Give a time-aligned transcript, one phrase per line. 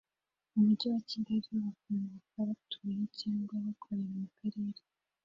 [0.55, 4.81] Umujyi wa Kigali bakomoka batuye cyangwa bakorera mu Karere